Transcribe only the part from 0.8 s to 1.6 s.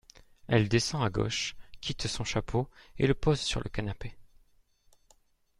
à gauche,